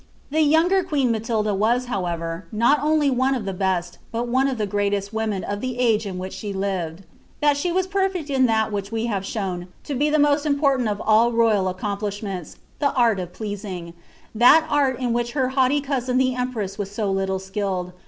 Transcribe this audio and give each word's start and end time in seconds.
The 0.31 0.41
younger 0.41 0.81
queen 0.83 1.11
Matilda 1.11 1.53
was, 1.53 1.85
how 1.85 2.07
ever, 2.07 2.47
not 2.51 2.79
only 2.81 3.11
one 3.11 3.35
of 3.35 3.45
the 3.45 3.53
best, 3.53 3.99
but 4.11 4.27
one 4.27 4.47
of 4.47 4.57
the 4.57 4.65
greatest, 4.65 5.13
women 5.13 5.43
of 5.43 5.61
the 5.61 5.67
use 5.79 6.07
in 6.07 6.17
which 6.17 6.33
she 6.33 6.53
lived. 6.53 7.03
That 7.39 7.55
she 7.55 7.71
was 7.71 7.85
perfect 7.85 8.27
in 8.31 8.47
that 8.47 8.71
which 8.71 8.91
we 8.91 9.05
have 9.05 9.21
sliown 9.21 9.67
lo 9.87 9.95
be 9.95 10.09
the 10.09 10.17
most 10.17 10.43
important 10.47 10.89
of 10.89 10.99
all 11.05 11.31
royal 11.33 11.67
accomplishments— 11.67 12.57
the 12.79 12.91
art 12.93 13.19
of 13.19 13.31
plceiiiiif— 13.31 13.93
thai 14.39 14.61
art 14.69 14.99
in 14.99 15.13
which 15.13 15.33
her 15.33 15.49
haughty 15.49 15.81
cousin 15.81 16.17
the 16.17 16.33
empress 16.33 16.79
n 16.79 16.83
MATILDA 16.87 17.31
OF 17.31 17.41
BOULOONB. 17.45 17.93